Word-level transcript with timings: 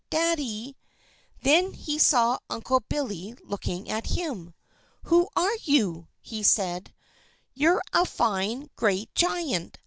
Daddy!" 0.09 0.75
Then 1.43 1.73
he 1.73 1.99
saw 1.99 2.39
Uncle 2.49 2.79
Billy 2.89 3.35
looking 3.43 3.87
at 3.87 4.07
him. 4.17 4.55
"Who 5.03 5.29
are 5.35 5.55
you?" 5.61 6.07
he 6.19 6.41
said. 6.41 6.91
"You're 7.53 7.83
a 7.93 8.07
fine, 8.07 8.71
great 8.75 9.13
giant! 9.13 9.77